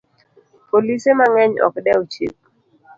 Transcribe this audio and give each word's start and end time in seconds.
Polise 0.69 1.09
mang'eny 1.19 1.53
ok 1.67 1.75
dew 1.85 2.01
chik 2.11 2.35